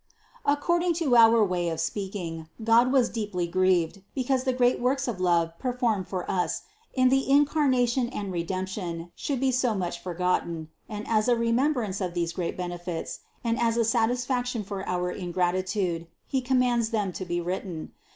[0.47, 5.21] According to our way of speaking, God was deeply grieved, because the great works of
[5.21, 6.63] love per formed for us
[6.95, 12.15] in the Incarnation and Redemption should be so much forgotten; and as a remembrance of
[12.15, 17.39] these great benefits and as a satisfaction for our ingratitude He commands them to be
[17.39, 17.91] written.